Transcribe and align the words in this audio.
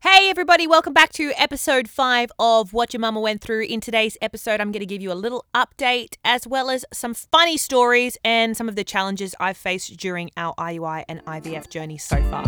Hey, 0.00 0.30
everybody, 0.30 0.68
welcome 0.68 0.92
back 0.92 1.12
to 1.14 1.32
episode 1.36 1.88
five 1.88 2.30
of 2.38 2.72
What 2.72 2.92
Your 2.92 3.00
Mama 3.00 3.18
Went 3.18 3.40
Through. 3.40 3.62
In 3.62 3.80
today's 3.80 4.16
episode, 4.22 4.60
I'm 4.60 4.70
going 4.70 4.78
to 4.78 4.86
give 4.86 5.02
you 5.02 5.10
a 5.10 5.14
little 5.14 5.44
update 5.52 6.14
as 6.24 6.46
well 6.46 6.70
as 6.70 6.84
some 6.92 7.14
funny 7.14 7.56
stories 7.56 8.16
and 8.24 8.56
some 8.56 8.68
of 8.68 8.76
the 8.76 8.84
challenges 8.84 9.34
I've 9.40 9.56
faced 9.56 9.96
during 9.96 10.30
our 10.36 10.54
IUI 10.54 11.04
and 11.08 11.24
IVF 11.24 11.68
journey 11.68 11.98
so 11.98 12.22
far. 12.30 12.44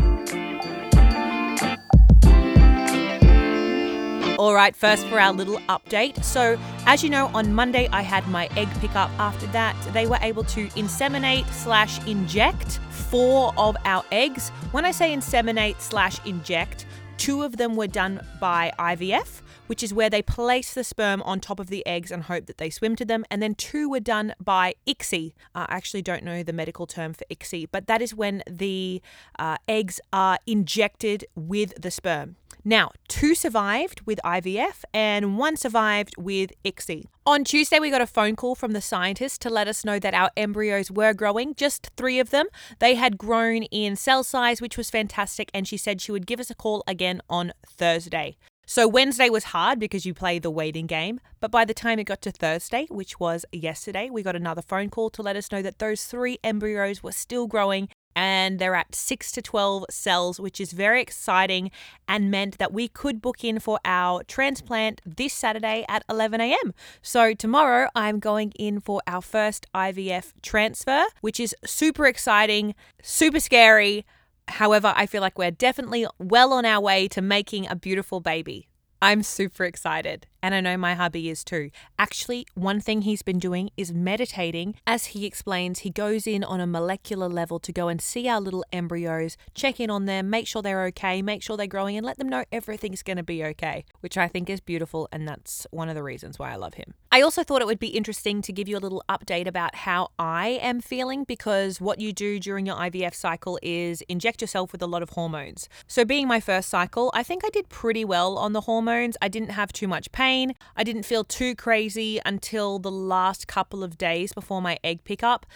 All 4.39 4.55
right, 4.55 4.77
first 4.77 5.05
for 5.09 5.19
our 5.19 5.33
little 5.33 5.59
update. 5.69 6.23
So, 6.23 6.57
as 6.87 7.03
you 7.03 7.11
know, 7.11 7.33
on 7.35 7.53
Monday 7.53 7.89
I 7.93 8.03
had 8.03 8.29
my 8.29 8.49
egg 8.57 8.69
pickup. 8.81 9.11
After 9.19 9.49
that, 9.49 9.77
they 9.93 10.07
were 10.07 10.19
able 10.23 10.45
to 10.45 10.69
inseminate 10.69 11.53
slash 11.53 11.99
inject 12.07 12.79
four 12.91 13.53
of 13.59 13.77
our 13.85 14.05
eggs. 14.13 14.51
When 14.71 14.85
I 14.85 14.93
say 14.93 15.13
inseminate 15.13 15.81
slash 15.81 16.25
inject, 16.25 16.87
two 17.21 17.43
of 17.43 17.59
them 17.59 17.77
were 17.77 17.87
done 17.87 18.27
by 18.41 18.73
IVF, 18.79 19.43
which 19.67 19.83
is 19.83 19.93
where 19.93 20.09
they 20.09 20.23
place 20.23 20.73
the 20.73 20.83
sperm 20.83 21.21
on 21.23 21.39
top 21.39 21.61
of 21.61 21.67
the 21.67 21.87
eggs 21.87 22.11
and 22.11 22.23
hope 22.25 22.47
that 22.47 22.57
they 22.57 22.71
swim 22.71 22.97
to 22.97 23.05
them. 23.05 23.27
And 23.31 23.43
then 23.43 23.55
two 23.55 23.91
were 23.91 24.01
done 24.01 24.35
by 24.43 24.75
ICSI. 24.87 25.35
Uh, 25.55 25.67
I 25.69 25.77
actually 25.77 26.01
don't 26.01 26.25
know 26.25 26.43
the 26.43 26.55
medical 26.55 26.87
term 26.87 27.13
for 27.13 27.27
ICSI, 27.31 27.69
but 27.71 27.87
that 27.89 28.01
is 28.01 28.15
when 28.15 28.43
the 28.49 29.03
uh, 29.39 29.59
eggs 29.69 30.01
are 30.15 30.39
injected 30.47 31.27
with 31.35 31.75
the 31.81 31.91
sperm. 31.91 32.37
Now, 32.65 32.91
two 33.09 33.35
survived 33.35 34.03
with 34.03 34.21
IVF 34.25 34.85
and 34.93 35.39
one 35.39 35.57
survived 35.57 36.15
with 36.19 36.53
ICSI. 36.65 37.05
On 37.25 37.43
Tuesday, 37.43 37.79
we 37.79 37.91
got 37.91 38.03
a 38.03 38.07
phone 38.07 38.37
call 38.37 38.55
from 38.55 38.73
the 38.73 38.83
scientist 38.83 39.41
to 39.43 39.51
let 39.51 39.69
us 39.69 39.85
know 39.85 39.99
that 39.99 40.15
our 40.15 40.31
embryos 40.37 40.91
were 40.91 41.15
growing, 41.15 41.55
just 41.55 41.91
three 41.97 42.19
of 42.19 42.31
them. 42.31 42.47
They 42.79 42.97
had 42.97 43.17
grown 43.17 43.63
in 43.65 43.97
cell 43.97 44.23
size, 44.23 44.61
which 44.61 44.77
was 44.77 44.91
fantastic, 44.91 45.51
and 45.55 45.67
she 45.67 45.77
said 45.77 46.01
she 46.01 46.13
would 46.13 46.27
give 46.27 46.41
us 46.41 46.51
a 46.51 46.55
call 46.55 46.85
again 46.87 47.23
on 47.31 47.53
Thursday. 47.67 48.37
So 48.67 48.87
Wednesday 48.87 49.29
was 49.31 49.45
hard 49.45 49.81
because 49.81 50.07
you 50.07 50.15
play 50.15 50.39
the 50.39 50.51
waiting 50.51 50.87
game, 50.87 51.19
but 51.41 51.51
by 51.51 51.65
the 51.65 51.75
time 51.75 51.99
it 51.99 52.05
got 52.05 52.23
to 52.23 52.31
Thursday, 52.31 52.87
which 52.89 53.19
was 53.19 53.45
yesterday, 53.53 54.11
we 54.11 54.23
got 54.23 54.37
another 54.37 54.63
phone 54.63 54.91
call 54.91 55.11
to 55.11 55.23
let 55.23 55.35
us 55.35 55.51
know 55.51 55.61
that 55.61 55.81
those 55.81 56.05
three 56.05 56.39
embryos 56.45 57.03
were 57.03 57.11
still 57.11 57.49
growing 57.49 57.89
and 58.15 58.59
they're 58.59 58.75
at 58.75 58.95
6 58.95 59.33
to 59.33 59.43
12 59.43 59.87
cells, 59.91 60.41
which 60.41 60.61
is 60.61 60.73
very 60.73 61.01
exciting 61.01 61.71
and 62.09 62.31
meant 62.31 62.59
that 62.59 62.73
we 62.73 62.89
could 62.89 63.21
book 63.23 63.45
in 63.45 63.59
for 63.61 63.79
our 63.85 64.23
transplant 64.25 65.01
this 65.07 65.33
Saturday 65.33 65.85
at 65.89 66.05
11 66.09 66.41
a.m. 66.41 66.75
So, 67.03 67.35
tomorrow 67.35 67.89
I'm 67.95 68.19
going 68.19 68.53
in 68.59 68.81
for 68.81 69.01
our 69.07 69.23
first 69.23 69.67
IVF 69.75 70.33
transfer, 70.43 71.05
which 71.21 71.41
is 71.41 71.55
super 71.65 72.07
exciting, 72.07 72.75
super 73.03 73.41
scary. 73.41 74.05
However, 74.49 74.93
I 74.97 75.07
feel 75.07 75.21
like 75.21 75.39
we're 75.39 75.51
definitely 75.51 76.07
well 76.19 76.53
on 76.53 76.65
our 76.65 76.81
way 76.81 77.09
to 77.09 77.23
making 77.23 77.69
a 77.69 77.77
beautiful 77.77 78.21
baby. 78.21 78.69
I'm 79.01 79.23
super 79.23 79.65
excited, 79.65 80.27
and 80.43 80.55
I 80.55 80.61
know 80.61 80.77
my 80.77 80.95
hubby 80.95 81.29
is 81.29 81.45
too. 81.45 81.71
Actually, 81.99 82.47
one 82.55 82.81
thing 82.81 83.03
he's 83.03 83.23
been 83.23 83.39
doing 83.39 83.71
is 83.77 83.93
meditating. 83.93 84.75
As 84.87 85.07
he 85.07 85.27
explains, 85.27 85.81
he 85.81 85.91
goes 85.91 86.27
in 86.27 86.43
on 86.45 86.61
a 86.61 86.67
molecular 86.67 87.29
level 87.29 87.59
to 87.61 87.73
go 87.73 87.89
and 87.89 88.01
see 88.01 88.29
our 88.29 88.41
little 88.41 88.65
embryos, 88.73 89.37
check 89.55 89.81
in 89.81 89.91
on 89.91 90.07
them, 90.07 90.31
make 90.31 90.47
sure 90.47 90.63
they're 90.63 90.85
okay, 90.87 91.23
make 91.23 91.43
sure 91.43 91.57
they're 91.57 91.67
growing, 91.67 91.97
and 91.97 92.05
let 92.05 92.19
them 92.19 92.29
know 92.29 92.45
everything's 92.51 93.03
going 93.03 93.17
to 93.17 93.23
be 93.23 93.45
okay, 93.45 93.85
which 94.01 94.19
I 94.19 94.29
think 94.29 94.51
is 94.51 94.61
beautiful, 94.61 95.09
and 95.13 95.27
that's 95.29 95.67
one 95.71 95.89
of 95.89 95.95
the 95.95 96.03
reasons 96.03 96.39
why 96.39 96.53
I 96.53 96.57
love 96.57 96.75
him. 96.75 96.95
I 97.13 97.23
also 97.23 97.43
thought 97.45 97.63
it 97.63 97.67
would 97.67 97.79
be 97.79 97.89
interesting 97.89 98.43
to 98.43 98.53
give 98.53 98.69
you 98.69 98.77
a 98.77 98.81
little 98.81 99.03
update 99.09 99.47
about 99.47 99.75
how 99.75 100.09
I 100.19 100.59
am 100.63 100.81
feeling 100.81 101.25
because 101.25 101.81
what 101.81 102.01
you 102.01 102.13
do 102.13 102.39
during 102.39 102.67
your 102.67 102.77
IVF 102.77 103.15
cycle 103.15 103.59
is 103.63 104.03
inject 104.03 104.41
yourself 104.41 104.73
with 104.73 104.83
a 104.83 104.87
lot 104.87 105.03
of 105.03 105.11
hormones. 105.11 105.69
So, 105.87 106.05
being 106.05 106.27
my 106.27 106.41
first 106.41 106.69
cycle, 106.69 107.11
I 107.15 107.23
think 107.23 107.45
I 107.45 107.51
did 107.51 107.69
pretty 107.69 108.05
well 108.05 108.39
on 108.39 108.53
the 108.53 108.63
hormones 108.63 108.81
hormones. 108.81 109.17
I 109.21 109.29
didn't 109.29 109.51
have 109.51 109.73
too 109.73 109.89
much 109.89 110.11
pain. 110.13 110.30
I 110.77 110.85
didn't 110.85 111.05
feel 111.05 111.25
too 111.25 111.55
crazy 111.55 112.21
until 112.25 112.79
the 112.79 112.91
last 112.91 113.47
couple 113.47 113.83
of 113.83 113.99
days 113.99 114.33
before 114.33 114.63
my 114.63 114.79
egg 114.85 115.05
pickup. 115.05 115.47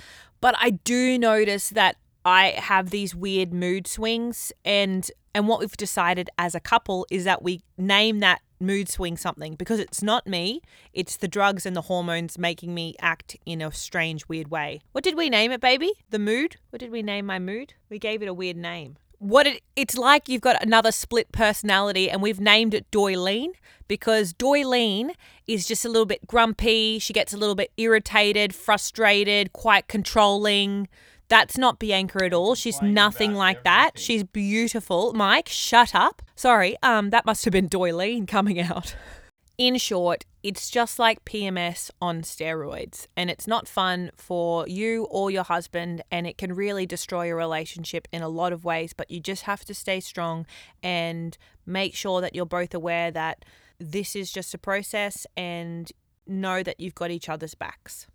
But 0.40 0.54
I 0.58 0.70
do 0.70 1.18
notice 1.18 1.70
that 1.70 1.96
I 2.24 2.48
have 2.56 2.90
these 2.90 3.14
weird 3.14 3.52
mood 3.52 3.86
swings 3.86 4.52
and 4.64 5.10
and 5.36 5.48
what 5.48 5.58
we've 5.58 5.76
decided 5.76 6.30
as 6.38 6.54
a 6.54 6.60
couple 6.60 7.06
is 7.10 7.24
that 7.24 7.42
we 7.42 7.60
name 7.76 8.20
that 8.20 8.40
mood 8.60 8.88
swing 8.88 9.16
something 9.16 9.56
because 9.56 9.80
it's 9.80 10.00
not 10.02 10.26
me, 10.28 10.60
it's 10.92 11.16
the 11.16 11.26
drugs 11.26 11.66
and 11.66 11.74
the 11.74 11.82
hormones 11.82 12.38
making 12.38 12.72
me 12.72 12.94
act 13.00 13.36
in 13.44 13.60
a 13.60 13.72
strange 13.72 14.28
weird 14.28 14.48
way. 14.48 14.80
What 14.92 15.02
did 15.02 15.16
we 15.16 15.28
name 15.28 15.50
it, 15.50 15.60
baby? 15.60 15.92
The 16.10 16.20
mood? 16.20 16.56
What 16.70 16.78
did 16.78 16.92
we 16.92 17.02
name 17.02 17.26
my 17.26 17.40
mood? 17.40 17.74
We 17.90 17.98
gave 17.98 18.22
it 18.22 18.28
a 18.28 18.34
weird 18.34 18.56
name 18.56 18.96
what 19.18 19.46
it, 19.46 19.62
it's 19.76 19.96
like 19.96 20.28
you've 20.28 20.40
got 20.40 20.62
another 20.62 20.92
split 20.92 21.32
personality 21.32 22.10
and 22.10 22.22
we've 22.22 22.40
named 22.40 22.74
it 22.74 22.90
Doylene 22.90 23.52
because 23.88 24.32
Doylene 24.32 25.14
is 25.46 25.66
just 25.66 25.84
a 25.84 25.88
little 25.88 26.06
bit 26.06 26.26
grumpy, 26.26 26.98
she 26.98 27.12
gets 27.12 27.32
a 27.32 27.36
little 27.36 27.54
bit 27.54 27.72
irritated, 27.76 28.54
frustrated, 28.54 29.52
quite 29.52 29.88
controlling. 29.88 30.88
That's 31.28 31.56
not 31.56 31.78
Bianca 31.78 32.24
at 32.24 32.32
all. 32.34 32.54
She's 32.54 32.80
nothing 32.82 33.34
like 33.34 33.64
that. 33.64 33.92
She's 33.98 34.24
beautiful. 34.24 35.12
Mike, 35.14 35.48
shut 35.48 35.94
up. 35.94 36.22
Sorry, 36.36 36.76
um 36.82 37.10
that 37.10 37.24
must 37.26 37.44
have 37.44 37.52
been 37.52 37.68
Doylene 37.68 38.28
coming 38.28 38.60
out. 38.60 38.94
In 39.56 39.76
short, 39.76 40.24
it's 40.42 40.68
just 40.68 40.98
like 40.98 41.24
PMS 41.24 41.88
on 42.02 42.22
steroids, 42.22 43.06
and 43.16 43.30
it's 43.30 43.46
not 43.46 43.68
fun 43.68 44.10
for 44.16 44.66
you 44.66 45.04
or 45.04 45.30
your 45.30 45.44
husband, 45.44 46.02
and 46.10 46.26
it 46.26 46.36
can 46.36 46.54
really 46.54 46.86
destroy 46.86 47.30
a 47.30 47.36
relationship 47.36 48.08
in 48.10 48.20
a 48.20 48.28
lot 48.28 48.52
of 48.52 48.64
ways. 48.64 48.92
But 48.92 49.12
you 49.12 49.20
just 49.20 49.44
have 49.44 49.64
to 49.66 49.74
stay 49.74 50.00
strong 50.00 50.44
and 50.82 51.38
make 51.64 51.94
sure 51.94 52.20
that 52.20 52.34
you're 52.34 52.46
both 52.46 52.74
aware 52.74 53.12
that 53.12 53.44
this 53.78 54.16
is 54.16 54.32
just 54.32 54.54
a 54.54 54.58
process 54.58 55.24
and 55.36 55.92
know 56.26 56.64
that 56.64 56.80
you've 56.80 56.96
got 56.96 57.12
each 57.12 57.28
other's 57.28 57.54
backs. 57.54 58.08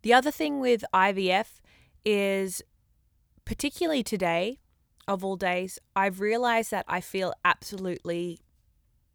The 0.00 0.14
other 0.14 0.30
thing 0.30 0.60
with 0.60 0.82
IVF 0.94 1.60
is, 2.06 2.62
particularly 3.44 4.02
today, 4.02 4.60
of 5.06 5.22
all 5.26 5.36
days, 5.36 5.78
I've 5.94 6.20
realized 6.20 6.70
that 6.70 6.86
I 6.88 7.02
feel 7.02 7.34
absolutely 7.44 8.40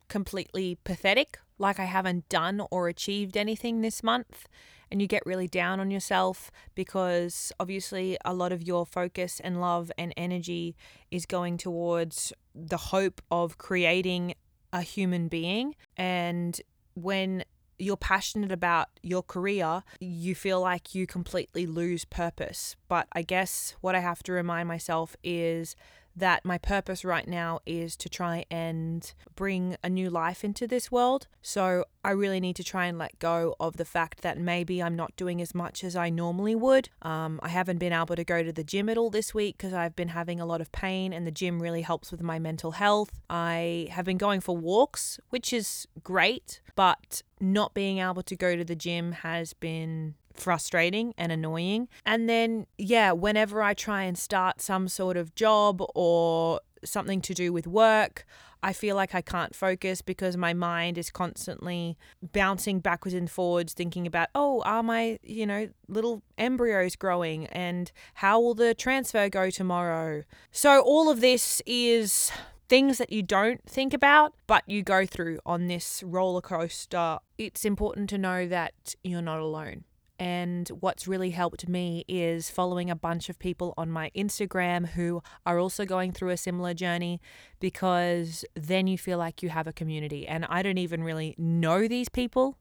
completely 0.09 0.77
pathetic 0.83 1.39
like 1.57 1.79
I 1.79 1.85
haven't 1.85 2.27
done 2.29 2.61
or 2.71 2.88
achieved 2.88 3.38
anything 3.38 3.81
this 3.81 4.03
month, 4.03 4.47
and 4.91 5.01
you 5.01 5.07
get 5.07 5.25
really 5.25 5.47
down 5.47 5.79
on 5.79 5.91
yourself 5.91 6.51
because 6.75 7.51
obviously 7.59 8.17
a 8.23 8.33
lot 8.33 8.51
of 8.51 8.63
your 8.63 8.85
focus 8.85 9.39
and 9.43 9.59
love 9.59 9.91
and 9.97 10.13
energy 10.15 10.75
is 11.11 11.25
going 11.25 11.57
towards 11.57 12.31
the 12.53 12.77
hope 12.77 13.21
of 13.31 13.57
creating 13.57 14.35
a 14.71 14.81
human 14.81 15.27
being. 15.27 15.75
And 15.97 16.59
when 16.94 17.44
you're 17.77 17.97
passionate 17.97 18.51
about 18.51 18.88
your 19.01 19.23
career, 19.23 19.83
you 19.99 20.35
feel 20.35 20.61
like 20.61 20.95
you 20.95 21.05
completely 21.07 21.65
lose 21.65 22.05
purpose. 22.05 22.75
But 22.88 23.07
I 23.13 23.21
guess 23.21 23.75
what 23.81 23.95
I 23.95 23.99
have 23.99 24.23
to 24.23 24.31
remind 24.31 24.67
myself 24.67 25.15
is 25.23 25.75
that 26.15 26.45
my 26.45 26.57
purpose 26.57 27.03
right 27.03 27.27
now 27.27 27.59
is 27.65 27.95
to 27.97 28.09
try 28.09 28.45
and 28.49 29.13
bring 29.35 29.75
a 29.83 29.89
new 29.89 30.09
life 30.09 30.43
into 30.43 30.67
this 30.67 30.91
world. 30.91 31.27
So 31.41 31.85
I 32.03 32.11
really 32.11 32.39
need 32.39 32.55
to 32.55 32.63
try 32.63 32.85
and 32.85 32.97
let 32.97 33.19
go 33.19 33.55
of 33.59 33.77
the 33.77 33.85
fact 33.85 34.21
that 34.21 34.37
maybe 34.37 34.81
I'm 34.81 34.95
not 34.95 35.15
doing 35.15 35.41
as 35.41 35.53
much 35.53 35.83
as 35.83 35.95
I 35.95 36.09
normally 36.09 36.55
would. 36.55 36.89
Um, 37.01 37.39
I 37.43 37.49
haven't 37.49 37.79
been 37.79 37.93
able 37.93 38.15
to 38.15 38.23
go 38.23 38.43
to 38.43 38.53
the 38.53 38.63
gym 38.63 38.89
at 38.89 38.97
all 38.97 39.09
this 39.09 39.33
week 39.33 39.57
because 39.57 39.73
I've 39.73 39.95
been 39.95 40.09
having 40.09 40.39
a 40.39 40.45
lot 40.45 40.61
of 40.61 40.71
pain, 40.71 41.13
and 41.13 41.27
the 41.27 41.31
gym 41.31 41.61
really 41.61 41.81
helps 41.81 42.11
with 42.11 42.21
my 42.21 42.39
mental 42.39 42.71
health. 42.71 43.11
I 43.29 43.87
have 43.91 44.05
been 44.05 44.17
going 44.17 44.41
for 44.41 44.55
walks, 44.55 45.19
which 45.29 45.51
is 45.51 45.87
great, 46.03 46.61
but 46.75 47.21
not 47.39 47.73
being 47.73 47.99
able 47.99 48.23
to 48.23 48.35
go 48.35 48.55
to 48.55 48.63
the 48.63 48.75
gym 48.75 49.11
has 49.11 49.53
been 49.53 50.15
frustrating 50.40 51.13
and 51.18 51.31
annoying. 51.31 51.88
And 52.06 52.29
then, 52.29 52.68
yeah, 52.78 53.12
whenever 53.12 53.62
I 53.62 53.73
try 53.73 54.03
and 54.03 54.18
start 54.18 54.62
some 54.62 54.88
sort 54.88 55.18
of 55.18 55.35
job 55.35 55.84
or 55.96 56.62
something 56.84 57.22
to 57.22 57.34
do 57.34 57.51
with 57.51 57.68
work, 57.68 58.25
I 58.66 58.74
feel 58.74 58.95
like 58.95 59.13
I 59.13 59.22
can't 59.22 59.54
focus 59.54 60.01
because 60.01 60.36
my 60.36 60.54
mind 60.54 60.98
is 60.98 61.12
constantly 61.12 61.98
bouncing 62.33 62.80
backwards 62.80 63.13
and 63.13 63.30
forwards, 63.30 63.74
thinking 63.74 64.07
about, 64.07 64.30
oh, 64.33 64.63
are 64.65 64.81
my, 64.81 65.19
you 65.21 65.45
know, 65.45 65.69
little 65.88 66.24
embryos 66.38 66.95
growing 66.95 67.45
and 67.48 67.92
how 68.15 68.39
will 68.39 68.56
the 68.56 68.74
transfer 68.74 69.30
go 69.30 69.51
tomorrow? 69.51 70.24
So, 70.51 70.81
all 70.81 71.12
of 71.12 71.21
this 71.21 71.62
is 71.68 72.31
things 72.68 72.98
that 72.98 73.12
you 73.12 73.21
don't 73.21 73.63
think 73.69 73.94
about, 73.94 74.33
but 74.48 74.63
you 74.65 74.81
go 74.81 75.06
through 75.06 75.38
on 75.45 75.68
this 75.68 76.01
roller 76.04 76.42
coaster. 76.42 77.19
It's 77.38 77.65
important 77.65 78.09
to 78.12 78.18
know 78.18 78.48
that 78.48 78.95
you're 79.04 79.21
not 79.21 79.39
alone. 79.39 79.83
And 80.17 80.69
what's 80.69 81.07
really 81.07 81.31
helped 81.31 81.67
me 81.67 82.06
is 82.07 82.50
following 82.50 82.89
a 82.89 82.95
bunch 82.95 83.29
of 83.29 83.38
people 83.38 83.73
on 83.77 83.89
my 83.89 84.12
Instagram 84.15 84.89
who 84.89 85.21
are 85.45 85.59
also 85.59 85.85
going 85.85 86.13
through 86.13 86.29
a 86.29 86.38
similar 86.38 86.73
journey 86.73 87.19
because 87.59 88.45
then 88.53 88.88
you 88.88 88.97
feel 88.97 89.17
like 89.17 89.44
you 89.44 89.50
have 89.50 89.67
a 89.67 89.73
community. 89.73 90.25
And 90.27 90.45
I 90.50 90.62
don't 90.62 90.77
even 90.77 91.03
really 91.03 91.35
know 91.38 91.88
these 91.88 92.07
people. 92.07 92.57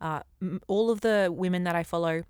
Uh, 0.00 0.20
all 0.66 0.90
of 0.90 1.00
the 1.00 1.32
women 1.32 1.64
that 1.64 1.76
I 1.76 1.84
follow 1.84 2.24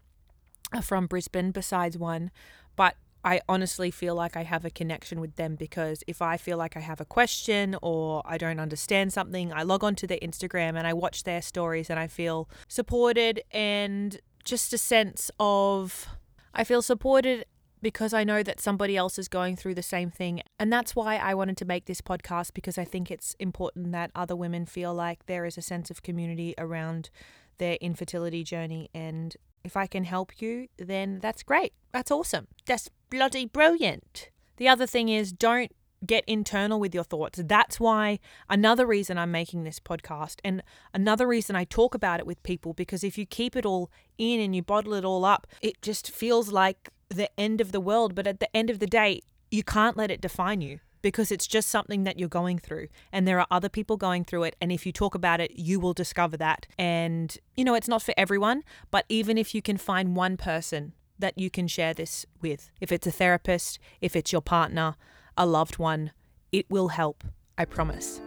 are 0.73 0.82
from 0.82 1.06
Brisbane, 1.06 1.52
besides 1.52 1.96
one. 1.96 2.31
But 2.76 2.96
I 3.26 3.40
honestly 3.49 3.90
feel 3.90 4.14
like 4.14 4.37
I 4.37 4.44
have 4.44 4.64
a 4.64 4.70
connection 4.70 5.20
with 5.20 5.34
them 5.34 5.56
because 5.56 6.05
if 6.06 6.22
I 6.22 6.37
feel 6.37 6.58
like 6.58 6.76
I 6.76 6.81
have 6.81 7.00
a 7.00 7.05
question 7.05 7.76
or 7.82 8.22
I 8.25 8.38
don't 8.38 8.61
understand 8.61 9.12
something, 9.12 9.52
I 9.52 9.64
log 9.64 9.82
onto 9.82 10.06
their 10.06 10.19
Instagram 10.19 10.76
and 10.76 10.87
I 10.87 10.93
watch 10.93 11.25
their 11.25 11.43
stories 11.43 11.90
and 11.90 11.99
I 11.99 12.06
feel 12.06 12.49
supported 12.69 13.43
and 13.50 14.20
just 14.46 14.72
a 14.72 14.78
sense 14.78 15.31
of 15.38 16.08
I 16.54 16.64
feel 16.64 16.81
supported 16.81 17.44
because 17.82 18.14
I 18.14 18.25
know 18.25 18.43
that 18.43 18.60
somebody 18.60 18.96
else 18.96 19.19
is 19.19 19.28
going 19.28 19.56
through 19.56 19.75
the 19.75 19.82
same 19.82 20.10
thing. 20.10 20.40
And 20.58 20.72
that's 20.72 20.96
why 20.96 21.16
I 21.16 21.34
wanted 21.34 21.58
to 21.58 21.64
make 21.64 21.84
this 21.84 22.00
podcast 22.00 22.54
because 22.54 22.78
I 22.78 22.84
think 22.84 23.10
it's 23.10 23.37
important 23.38 23.93
that 23.93 24.10
other 24.14 24.34
women 24.34 24.64
feel 24.64 24.94
like 24.94 25.26
there 25.26 25.44
is 25.44 25.58
a 25.58 25.62
sense 25.62 25.90
of 25.90 26.02
community 26.02 26.54
around 26.56 27.10
their 27.58 27.75
infertility 27.81 28.43
journey. 28.43 28.88
And 28.94 29.37
if 29.62 29.76
I 29.76 29.87
can 29.87 30.04
help 30.04 30.40
you, 30.40 30.69
then 30.78 31.19
that's 31.20 31.43
great. 31.43 31.75
That's 31.93 32.10
awesome. 32.10 32.48
That's 32.64 32.88
bloody 33.10 33.44
brilliant. 33.44 34.31
The 34.56 34.69
other 34.69 34.87
thing 34.87 35.10
is 35.10 35.32
don't 35.32 35.72
get 36.04 36.25
internal 36.26 36.78
with 36.78 36.94
your 36.94 37.04
thoughts. 37.04 37.40
That's 37.44 37.81
why 37.81 38.19
another 38.50 38.87
reason 38.87 39.19
I'm 39.19 39.31
making 39.31 39.64
this 39.64 39.81
podcast 39.81 40.37
and 40.44 40.62
another 40.93 41.26
reason 41.26 41.56
I 41.56 41.64
talk 41.64 41.94
about 41.94 42.20
it 42.20 42.26
with 42.26 42.43
people 42.43 42.75
because 42.75 43.02
if 43.04 43.16
you 43.16 43.26
keep 43.26 43.56
it 43.56 43.64
all 43.64 43.90
in 44.19 44.40
and 44.40 44.54
you 44.54 44.62
bottle 44.62 44.94
it 44.94 45.04
all 45.04 45.25
up, 45.25 45.46
it 45.62 45.81
just 45.82 46.10
feels 46.10 46.50
like 46.50 46.90
the 47.08 47.31
end 47.38 47.60
of 47.60 47.72
the 47.72 47.81
world. 47.81 48.14
But 48.14 48.26
at 48.26 48.40
the 48.40 48.54
end 48.54 48.70
of 48.70 48.78
the 48.78 48.87
day, 48.87 49.22
you 49.50 49.62
can't 49.62 49.96
let 49.96 50.10
it 50.10 50.20
define 50.20 50.60
you 50.60 50.81
because 51.02 51.31
it's 51.31 51.46
just 51.46 51.69
something 51.69 52.04
that 52.04 52.19
you're 52.19 52.28
going 52.28 52.58
through 52.58 52.88
and 53.12 53.28
there 53.28 53.38
are 53.38 53.46
other 53.50 53.69
people 53.69 53.96
going 53.96 54.25
through 54.25 54.43
it 54.43 54.56
and 54.60 54.72
if 54.72 54.84
you 54.84 54.90
talk 54.90 55.14
about 55.14 55.40
it 55.40 55.52
you 55.56 55.78
will 55.78 55.93
discover 55.93 56.37
that 56.37 56.66
and 56.78 57.38
you 57.56 57.62
know 57.62 57.75
it's 57.75 57.87
not 57.87 58.02
for 58.02 58.12
everyone 58.16 58.62
but 58.90 59.04
even 59.08 59.38
if 59.38 59.54
you 59.54 59.62
can 59.62 59.76
find 59.76 60.16
one 60.16 60.37
person 60.37 60.93
that 61.16 61.38
you 61.38 61.48
can 61.48 61.69
share 61.69 61.94
this 61.94 62.26
with 62.40 62.70
if 62.81 62.90
it's 62.90 63.06
a 63.06 63.12
therapist 63.12 63.78
if 64.00 64.16
it's 64.16 64.32
your 64.32 64.43
partner 64.43 64.96
a 65.37 65.47
loved 65.47 65.79
one 65.79 66.12
it 66.53 66.67
will 66.71 66.88
help 66.88 67.25
i 67.59 67.65
promise 67.65 68.21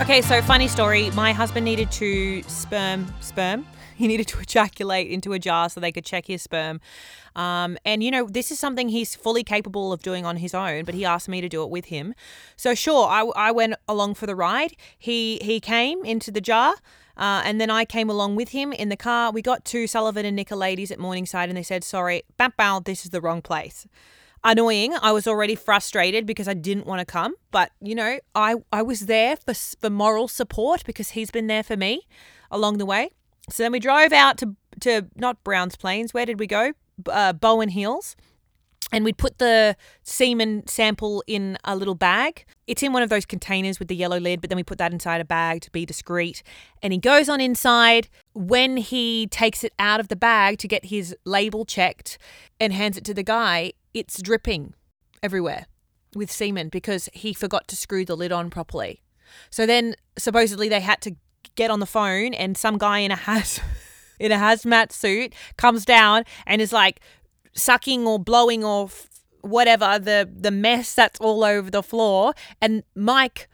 Okay, 0.00 0.20
so 0.22 0.42
funny 0.42 0.68
story. 0.68 1.10
My 1.12 1.32
husband 1.32 1.64
needed 1.64 1.90
to 1.92 2.42
sperm, 2.42 3.06
sperm. 3.20 3.66
He 3.96 4.08
needed 4.08 4.26
to 4.28 4.40
ejaculate 4.40 5.08
into 5.08 5.34
a 5.34 5.38
jar 5.38 5.70
so 5.70 5.78
they 5.78 5.92
could 5.92 6.04
check 6.04 6.26
his 6.26 6.42
sperm. 6.42 6.80
Um, 7.36 7.78
and 7.84 8.02
you 8.02 8.10
know, 8.10 8.26
this 8.26 8.50
is 8.50 8.58
something 8.58 8.88
he's 8.88 9.14
fully 9.14 9.44
capable 9.44 9.92
of 9.92 10.02
doing 10.02 10.26
on 10.26 10.38
his 10.38 10.52
own, 10.52 10.84
but 10.84 10.96
he 10.96 11.04
asked 11.04 11.28
me 11.28 11.40
to 11.40 11.48
do 11.48 11.62
it 11.62 11.70
with 11.70 11.84
him. 11.84 12.12
So 12.56 12.74
sure, 12.74 13.06
I, 13.06 13.22
I 13.36 13.52
went 13.52 13.76
along 13.88 14.14
for 14.14 14.26
the 14.26 14.34
ride. 14.34 14.72
He 14.98 15.38
he 15.42 15.60
came 15.60 16.04
into 16.04 16.32
the 16.32 16.40
jar. 16.40 16.74
Uh, 17.16 17.42
and 17.44 17.60
then 17.60 17.70
I 17.70 17.84
came 17.84 18.10
along 18.10 18.36
with 18.36 18.50
him 18.50 18.72
in 18.72 18.88
the 18.88 18.96
car. 18.96 19.30
We 19.30 19.42
got 19.42 19.64
to 19.66 19.86
Sullivan 19.86 20.26
and 20.26 20.38
Nicolaides 20.38 20.90
at 20.90 20.98
Morningside, 20.98 21.48
and 21.48 21.56
they 21.56 21.62
said, 21.62 21.84
"Sorry, 21.84 22.22
bam, 22.36 22.52
bam, 22.56 22.82
this 22.84 23.04
is 23.04 23.10
the 23.10 23.20
wrong 23.20 23.42
place." 23.42 23.86
annoying. 24.44 24.94
I 25.00 25.10
was 25.10 25.26
already 25.26 25.54
frustrated 25.54 26.26
because 26.26 26.46
I 26.46 26.54
didn't 26.54 26.86
want 26.86 27.00
to 27.00 27.06
come, 27.06 27.34
but 27.50 27.72
you 27.80 27.94
know, 27.94 28.18
I 28.34 28.56
I 28.72 28.82
was 28.82 29.06
there 29.06 29.36
for 29.36 29.54
for 29.54 29.90
moral 29.90 30.28
support 30.28 30.84
because 30.84 31.10
he's 31.10 31.30
been 31.30 31.46
there 31.46 31.62
for 31.62 31.76
me 31.76 32.06
along 32.50 32.78
the 32.78 32.86
way. 32.86 33.10
So 33.50 33.62
then 33.62 33.72
we 33.72 33.80
drove 33.80 34.12
out 34.12 34.38
to 34.38 34.54
to 34.80 35.06
not 35.16 35.42
Browns 35.42 35.76
Plains. 35.76 36.14
Where 36.14 36.26
did 36.26 36.38
we 36.38 36.46
go? 36.46 36.72
Uh, 37.10 37.32
Bowen 37.32 37.70
Hills. 37.70 38.16
And 38.92 39.04
we'd 39.04 39.18
put 39.18 39.38
the 39.38 39.76
semen 40.02 40.66
sample 40.66 41.24
in 41.26 41.58
a 41.64 41.76
little 41.76 41.94
bag. 41.94 42.44
It's 42.66 42.82
in 42.82 42.92
one 42.92 43.02
of 43.02 43.08
those 43.08 43.24
containers 43.24 43.78
with 43.78 43.88
the 43.88 43.96
yellow 43.96 44.18
lid, 44.18 44.40
but 44.40 44.50
then 44.50 44.56
we 44.56 44.62
put 44.62 44.78
that 44.78 44.92
inside 44.92 45.20
a 45.20 45.24
bag 45.24 45.62
to 45.62 45.70
be 45.70 45.84
discreet. 45.84 46.42
And 46.82 46.92
he 46.92 46.98
goes 46.98 47.28
on 47.28 47.40
inside. 47.40 48.08
When 48.34 48.76
he 48.76 49.26
takes 49.28 49.64
it 49.64 49.72
out 49.78 50.00
of 50.00 50.08
the 50.08 50.16
bag 50.16 50.58
to 50.58 50.68
get 50.68 50.86
his 50.86 51.16
label 51.24 51.64
checked 51.64 52.18
and 52.60 52.72
hands 52.72 52.96
it 52.96 53.04
to 53.04 53.14
the 53.14 53.22
guy, 53.22 53.72
it's 53.92 54.20
dripping 54.20 54.74
everywhere 55.22 55.66
with 56.14 56.30
semen 56.30 56.68
because 56.68 57.08
he 57.12 57.32
forgot 57.32 57.66
to 57.68 57.76
screw 57.76 58.04
the 58.04 58.16
lid 58.16 58.32
on 58.32 58.50
properly. 58.50 59.02
So 59.50 59.66
then 59.66 59.96
supposedly 60.18 60.68
they 60.68 60.80
had 60.80 61.00
to 61.02 61.16
get 61.54 61.70
on 61.70 61.80
the 61.80 61.86
phone 61.86 62.34
and 62.34 62.56
some 62.56 62.78
guy 62.78 62.98
in 62.98 63.10
a 63.10 63.16
haz 63.16 63.60
in 64.20 64.32
a 64.32 64.36
hazmat 64.36 64.92
suit 64.92 65.34
comes 65.56 65.84
down 65.84 66.24
and 66.46 66.62
is 66.62 66.72
like 66.72 67.00
sucking 67.54 68.06
or 68.06 68.18
blowing 68.18 68.64
or 68.64 68.90
whatever 69.40 69.98
the 69.98 70.28
the 70.32 70.50
mess 70.50 70.94
that's 70.94 71.20
all 71.20 71.44
over 71.44 71.70
the 71.70 71.82
floor. 71.82 72.34
And 72.60 72.82
Mike 72.94 73.48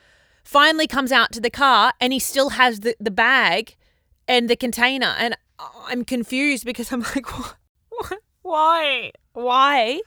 finally 0.45 0.87
comes 0.87 1.13
out 1.13 1.33
to 1.33 1.41
the 1.41 1.51
car 1.51 1.93
and 2.01 2.13
he 2.13 2.19
still 2.19 2.51
has 2.51 2.81
the, 2.81 2.97
the 3.01 3.11
bag 3.11 3.77
and 4.27 4.49
the 4.49 4.57
container. 4.57 5.15
And 5.19 5.37
I'm 5.87 6.05
confused 6.05 6.65
because 6.65 6.93
I'm 6.93 7.01
like 7.15 7.27
what? 7.31 7.57
why 8.43 9.13
why 9.33 10.01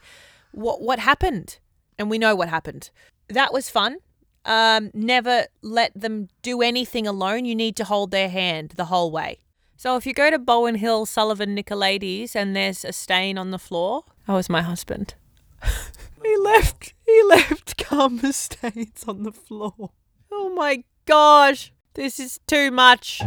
what 0.51 0.81
what 0.81 0.99
happened? 0.99 1.59
And 1.97 2.09
we 2.09 2.17
know 2.17 2.35
what 2.35 2.49
happened. 2.49 2.89
That 3.29 3.53
was 3.53 3.69
fun. 3.69 3.97
Um, 4.45 4.91
never 4.93 5.45
let 5.61 5.93
them 5.97 6.27
do 6.41 6.61
anything 6.61 7.07
alone. 7.07 7.45
You 7.45 7.55
need 7.55 7.77
to 7.77 7.85
hold 7.85 8.11
their 8.11 8.29
hand 8.29 8.73
the 8.75 8.85
whole 8.85 9.09
way 9.09 9.39
so 9.75 9.95
if 9.95 10.05
you 10.05 10.13
go 10.13 10.29
to 10.29 10.39
bowen 10.39 10.75
hill 10.75 11.05
sullivan 11.05 11.55
nicolaides 11.55 12.35
and 12.35 12.55
there's 12.55 12.85
a 12.85 12.93
stain 12.93 13.37
on 13.37 13.51
the 13.51 13.59
floor 13.59 14.03
that 14.27 14.33
was 14.33 14.49
my 14.49 14.61
husband. 14.61 15.15
He 16.23 16.37
left 16.37 16.93
he 17.05 17.23
left 17.23 17.77
karma 17.83 18.31
stains 18.31 19.03
on 19.07 19.23
the 19.23 19.31
floor. 19.31 19.91
Oh 20.31 20.53
my 20.55 20.83
gosh 21.05 21.73
this 21.95 22.19
is 22.19 22.39
too 22.47 22.71
much. 22.71 23.19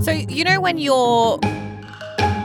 So 0.00 0.12
you 0.12 0.44
know 0.44 0.60
when 0.60 0.78
you're 0.78 1.38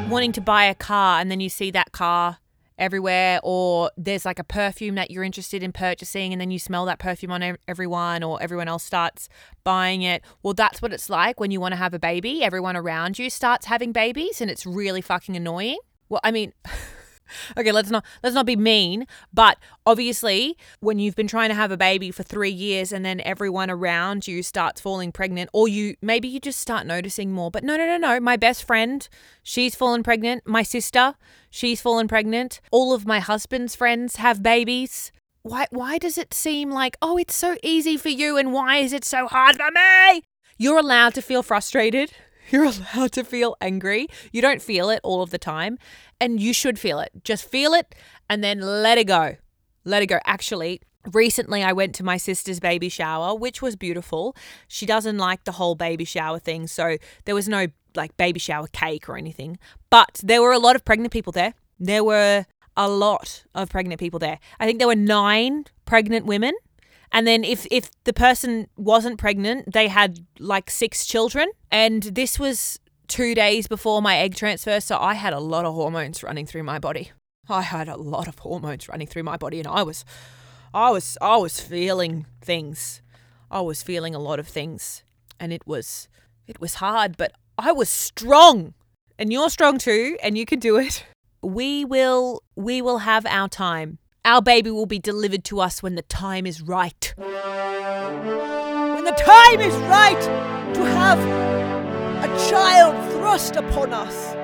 wanting 0.09 0.31
to 0.33 0.41
buy 0.41 0.65
a 0.65 0.75
car 0.75 1.19
and 1.21 1.29
then 1.31 1.39
you 1.39 1.49
see 1.49 1.71
that 1.71 1.91
car 1.91 2.39
everywhere 2.77 3.39
or 3.43 3.89
there's 3.97 4.25
like 4.25 4.39
a 4.39 4.43
perfume 4.43 4.95
that 4.95 5.09
you're 5.11 5.23
interested 5.23 5.63
in 5.63 5.71
purchasing 5.71 6.33
and 6.33 6.41
then 6.41 6.51
you 6.51 6.59
smell 6.59 6.85
that 6.85 6.99
perfume 6.99 7.31
on 7.31 7.57
everyone 7.67 8.23
or 8.23 8.41
everyone 8.41 8.67
else 8.67 8.83
starts 8.83 9.29
buying 9.63 10.01
it 10.01 10.21
well 10.43 10.53
that's 10.53 10.81
what 10.81 10.91
it's 10.91 11.09
like 11.09 11.39
when 11.39 11.51
you 11.51 11.59
want 11.59 11.71
to 11.71 11.77
have 11.77 11.93
a 11.93 11.99
baby. 11.99 12.43
Everyone 12.43 12.75
around 12.75 13.17
you 13.17 13.29
starts 13.29 13.65
having 13.65 13.91
babies 13.91 14.41
and 14.41 14.51
it's 14.51 14.65
really 14.65 15.01
fucking 15.01 15.35
annoying. 15.35 15.77
Well 16.09 16.21
i 16.23 16.31
mean 16.31 16.53
okay, 17.57 17.71
let's 17.71 17.89
not 17.89 18.05
let's 18.23 18.35
not 18.35 18.45
be 18.45 18.55
mean, 18.55 19.07
but 19.33 19.57
obviously 19.85 20.57
when 20.79 20.99
you've 20.99 21.15
been 21.15 21.27
trying 21.27 21.49
to 21.49 21.55
have 21.55 21.71
a 21.71 21.77
baby 21.77 22.11
for 22.11 22.23
3 22.23 22.49
years 22.49 22.91
and 22.91 23.05
then 23.05 23.21
everyone 23.21 23.69
around 23.69 24.27
you 24.27 24.43
starts 24.43 24.81
falling 24.81 25.11
pregnant 25.11 25.49
or 25.53 25.67
you 25.67 25.95
maybe 26.01 26.27
you 26.27 26.39
just 26.39 26.59
start 26.59 26.85
noticing 26.85 27.31
more. 27.31 27.51
But 27.51 27.63
no, 27.63 27.77
no, 27.77 27.85
no, 27.85 27.97
no. 27.97 28.19
My 28.19 28.37
best 28.37 28.65
friend, 28.65 29.07
she's 29.43 29.75
fallen 29.75 30.03
pregnant. 30.03 30.43
My 30.45 30.63
sister, 30.63 31.15
she's 31.49 31.81
fallen 31.81 32.07
pregnant. 32.07 32.61
All 32.71 32.93
of 32.93 33.05
my 33.05 33.19
husband's 33.19 33.75
friends 33.75 34.17
have 34.17 34.43
babies. 34.43 35.11
Why 35.43 35.67
why 35.69 35.99
does 35.99 36.17
it 36.17 36.33
seem 36.33 36.71
like, 36.71 36.97
"Oh, 37.01 37.17
it's 37.17 37.35
so 37.35 37.57
easy 37.61 37.97
for 37.97 38.09
you 38.09 38.37
and 38.37 38.51
why 38.51 38.77
is 38.77 38.93
it 38.93 39.05
so 39.05 39.27
hard 39.27 39.57
for 39.57 39.69
me?" 39.71 40.23
You're 40.57 40.79
allowed 40.79 41.13
to 41.15 41.21
feel 41.21 41.43
frustrated. 41.43 42.11
You're 42.49 42.65
allowed 42.65 43.11
to 43.13 43.23
feel 43.23 43.55
angry. 43.61 44.07
You 44.31 44.41
don't 44.41 44.61
feel 44.61 44.89
it 44.89 44.99
all 45.03 45.21
of 45.21 45.29
the 45.29 45.37
time, 45.37 45.77
and 46.19 46.39
you 46.39 46.53
should 46.53 46.79
feel 46.79 46.99
it. 46.99 47.11
Just 47.23 47.49
feel 47.49 47.73
it 47.73 47.95
and 48.29 48.43
then 48.43 48.59
let 48.61 48.97
it 48.97 49.05
go. 49.05 49.35
Let 49.83 50.03
it 50.03 50.07
go. 50.07 50.19
Actually, 50.25 50.81
recently 51.11 51.63
I 51.63 51.73
went 51.73 51.95
to 51.95 52.03
my 52.03 52.17
sister's 52.17 52.59
baby 52.59 52.89
shower, 52.89 53.35
which 53.35 53.61
was 53.61 53.75
beautiful. 53.75 54.35
She 54.67 54.85
doesn't 54.85 55.17
like 55.17 55.43
the 55.43 55.53
whole 55.53 55.75
baby 55.75 56.05
shower 56.05 56.39
thing, 56.39 56.67
so 56.67 56.97
there 57.25 57.35
was 57.35 57.47
no 57.47 57.67
like 57.95 58.15
baby 58.17 58.39
shower 58.39 58.67
cake 58.67 59.07
or 59.07 59.17
anything. 59.17 59.57
But 59.89 60.19
there 60.23 60.41
were 60.41 60.51
a 60.51 60.59
lot 60.59 60.75
of 60.75 60.83
pregnant 60.83 61.13
people 61.13 61.31
there. 61.31 61.53
There 61.79 62.03
were 62.03 62.45
a 62.77 62.89
lot 62.89 63.45
of 63.53 63.69
pregnant 63.69 63.99
people 63.99 64.19
there. 64.19 64.39
I 64.59 64.65
think 64.65 64.79
there 64.79 64.87
were 64.87 64.95
nine 64.95 65.65
pregnant 65.85 66.25
women 66.25 66.53
and 67.15 67.25
then 67.25 67.45
if 67.45 67.65
if 67.71 67.89
the 68.03 68.11
person 68.11 68.67
wasn't 68.75 69.17
pregnant, 69.17 69.71
they 69.71 69.87
had 69.87 70.19
like 70.37 70.69
six 70.69 71.05
children. 71.05 71.47
And 71.71 72.03
this 72.03 72.37
was 72.37 72.77
two 73.07 73.33
days 73.33 73.67
before 73.67 74.01
my 74.01 74.17
egg 74.17 74.35
transfer, 74.35 74.81
so 74.81 74.97
I 74.99 75.13
had 75.13 75.31
a 75.31 75.39
lot 75.39 75.63
of 75.63 75.73
hormones 75.73 76.23
running 76.23 76.45
through 76.45 76.63
my 76.63 76.77
body. 76.77 77.13
I 77.47 77.61
had 77.61 77.87
a 77.87 77.95
lot 77.95 78.27
of 78.27 78.39
hormones 78.39 78.89
running 78.89 79.07
through 79.07 79.23
my 79.23 79.37
body 79.37 79.59
and 79.59 79.67
I 79.67 79.81
was 79.81 80.03
I 80.73 80.91
was 80.91 81.17
I 81.21 81.37
was 81.37 81.61
feeling 81.61 82.25
things. 82.41 83.01
I 83.49 83.61
was 83.61 83.81
feeling 83.81 84.13
a 84.13 84.19
lot 84.19 84.37
of 84.37 84.47
things. 84.49 85.03
And 85.39 85.53
it 85.53 85.65
was 85.65 86.09
it 86.47 86.59
was 86.59 86.75
hard, 86.75 87.15
but 87.15 87.31
I 87.57 87.71
was 87.71 87.87
strong. 87.87 88.73
And 89.17 89.31
you're 89.31 89.49
strong 89.49 89.77
too, 89.77 90.17
and 90.21 90.37
you 90.37 90.45
can 90.45 90.59
do 90.59 90.75
it. 90.75 91.05
We 91.41 91.85
will 91.85 92.43
we 92.57 92.81
will 92.81 92.97
have 92.97 93.25
our 93.25 93.47
time. 93.47 93.99
Our 94.25 94.41
baby 94.41 94.71
will 94.71 94.87
be 94.87 94.97
delivered 94.97 95.43
to 95.45 95.59
us 95.59 95.83
when 95.83 95.93
the 95.93 96.01
time 96.01 96.47
is 96.47 96.59
right. 96.59 97.13
When 97.15 97.27
the 99.03 99.11
time 99.11 99.61
is 99.61 99.75
right 99.83 100.19
to 100.73 100.83
have 100.83 101.19
a 102.23 102.27
child 102.49 103.13
thrust 103.13 103.55
upon 103.55 103.93
us. 103.93 104.34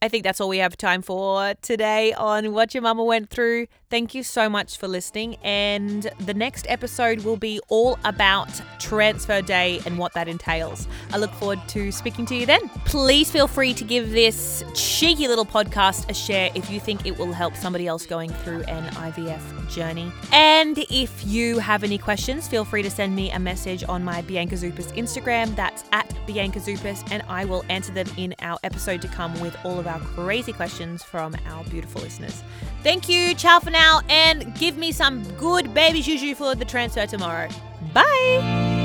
I 0.00 0.06
think 0.06 0.22
that's 0.22 0.40
all 0.40 0.48
we 0.48 0.58
have 0.58 0.76
time 0.76 1.02
for 1.02 1.54
today 1.60 2.12
on 2.12 2.52
What 2.52 2.72
Your 2.72 2.82
Mama 2.82 3.02
Went 3.02 3.30
Through. 3.30 3.66
Thank 3.90 4.14
you 4.14 4.22
so 4.22 4.48
much 4.48 4.76
for 4.76 4.86
listening. 4.86 5.36
And 5.42 6.08
the 6.20 6.34
next 6.34 6.66
episode 6.68 7.24
will 7.24 7.36
be 7.36 7.58
all 7.66 7.98
about 8.04 8.48
transfer 8.78 9.42
day 9.42 9.80
and 9.86 9.98
what 9.98 10.12
that 10.12 10.28
entails. 10.28 10.86
I 11.12 11.16
look 11.16 11.32
forward 11.32 11.58
to 11.68 11.90
speaking 11.90 12.26
to 12.26 12.36
you 12.36 12.46
then. 12.46 12.68
Please 12.84 13.28
feel 13.28 13.48
free 13.48 13.74
to 13.74 13.82
give 13.82 14.12
this 14.12 14.62
cheeky 14.72 15.26
little 15.26 15.46
podcast 15.46 16.08
a 16.08 16.14
share 16.14 16.50
if 16.54 16.70
you 16.70 16.78
think 16.78 17.04
it 17.04 17.18
will 17.18 17.32
help 17.32 17.56
somebody 17.56 17.88
else 17.88 18.06
going 18.06 18.30
through 18.30 18.62
an 18.64 18.84
IVF 18.94 19.68
journey. 19.68 20.12
And 20.32 20.78
if 20.90 21.26
you 21.26 21.58
have 21.58 21.82
any 21.82 21.98
questions, 21.98 22.46
feel 22.46 22.64
free 22.64 22.82
to 22.84 22.90
send 22.90 23.16
me 23.16 23.32
a 23.32 23.38
message 23.40 23.82
on 23.88 24.04
my 24.04 24.22
Bianca 24.22 24.54
Zouppas 24.54 24.94
Instagram. 24.96 25.56
That's 25.56 25.84
at 25.90 26.14
Bianca 26.26 26.60
Zouppas, 26.60 27.06
and 27.10 27.22
I 27.28 27.46
will 27.46 27.64
answer 27.68 27.92
them 27.92 28.06
in 28.16 28.34
our 28.40 28.58
episode 28.62 29.02
to 29.02 29.08
come 29.08 29.38
with 29.40 29.56
all 29.64 29.80
of 29.80 29.87
our 29.88 30.00
crazy 30.00 30.52
questions 30.52 31.02
from 31.02 31.34
our 31.46 31.64
beautiful 31.64 32.02
listeners. 32.02 32.42
Thank 32.82 33.08
you, 33.08 33.34
ciao 33.34 33.58
for 33.60 33.70
now, 33.70 34.00
and 34.08 34.54
give 34.56 34.76
me 34.76 34.92
some 34.92 35.22
good 35.34 35.74
baby 35.74 36.02
juju 36.02 36.34
for 36.34 36.54
the 36.54 36.64
transfer 36.64 37.06
tomorrow. 37.06 37.48
Bye! 37.92 38.77